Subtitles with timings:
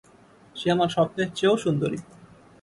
[0.55, 1.99] সে আমার স্বপ্নের চেয়েও সুন্দরী।